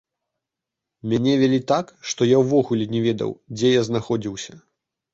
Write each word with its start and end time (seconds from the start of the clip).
Мяне 1.11 1.33
вялі 1.43 1.59
так, 1.73 1.93
што 2.13 2.31
я 2.31 2.41
ўвогуле 2.47 2.91
не 2.97 3.05
ведаў, 3.07 3.31
дзе 3.55 3.75
я 3.79 3.89
знаходзіўся. 3.93 4.63